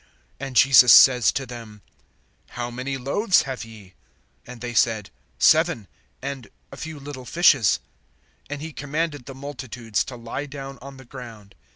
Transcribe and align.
(34)And 0.39 0.53
Jesus 0.53 0.91
says 0.91 1.31
to 1.31 1.45
them: 1.45 1.83
How 2.57 2.71
many 2.71 2.97
loaves 2.97 3.43
have 3.43 3.63
ye? 3.63 3.93
And 4.47 4.59
they 4.59 4.73
said: 4.73 5.11
Seven, 5.37 5.87
and 6.23 6.47
a 6.71 6.77
few 6.77 6.99
little 6.99 7.23
fishes. 7.25 7.79
(35)And 8.49 8.59
he 8.61 8.73
commanded 8.73 9.27
the 9.27 9.35
multitudes 9.35 10.03
to 10.05 10.15
lie 10.15 10.47
down 10.47 10.79
on 10.81 10.97
the 10.97 11.05
ground. 11.05 11.53